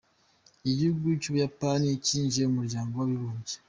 Igihugu 0.69 1.07
cy’ubuyapani 1.21 1.89
cyinjiye 2.05 2.45
mu 2.47 2.55
muryango 2.59 2.93
w’abibumbye. 2.95 3.55